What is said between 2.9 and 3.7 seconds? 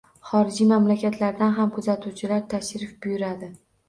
buyuradi.